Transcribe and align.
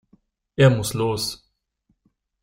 Er 0.55 0.71
muss 0.71 0.95
los. 0.95 1.47